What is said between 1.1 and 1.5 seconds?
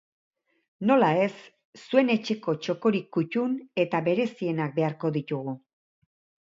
ez,